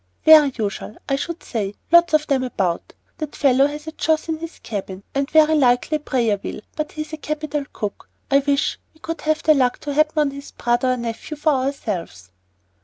"Very 0.25 0.51
usual, 0.57 0.97
I 1.07 1.15
should 1.15 1.43
say. 1.43 1.75
Lots 1.91 2.15
of 2.15 2.25
them 2.25 2.43
about. 2.43 2.93
That 3.19 3.35
fellow 3.35 3.67
has 3.67 3.85
a 3.85 3.91
Joss 3.91 4.29
in 4.29 4.39
his 4.39 4.57
cabin, 4.57 5.03
and 5.13 5.29
very 5.29 5.53
likely 5.53 5.97
a 5.97 5.99
prayer 5.99 6.37
wheel; 6.37 6.61
but 6.75 6.93
he's 6.93 7.13
a 7.13 7.17
capital 7.17 7.65
cook. 7.71 8.09
I 8.31 8.39
wish 8.39 8.79
we 8.95 8.99
could 8.99 9.21
have 9.21 9.43
the 9.43 9.53
luck 9.53 9.77
to 9.81 9.93
happen 9.93 10.17
on 10.19 10.31
his 10.31 10.49
brother 10.53 10.93
or 10.93 10.97
nephew 10.97 11.37
for 11.37 11.51
ourselves." 11.53 12.31